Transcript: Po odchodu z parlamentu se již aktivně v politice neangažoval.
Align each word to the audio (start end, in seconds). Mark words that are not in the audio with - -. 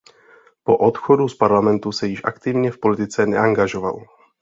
Po 0.63 0.77
odchodu 0.77 1.29
z 1.29 1.35
parlamentu 1.35 1.91
se 1.91 2.07
již 2.07 2.21
aktivně 2.23 2.71
v 2.71 2.77
politice 2.79 3.25
neangažoval. 3.25 4.05